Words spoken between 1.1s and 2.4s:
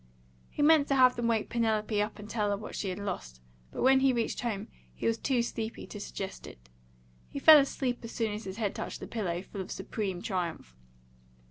them wake Penelope up and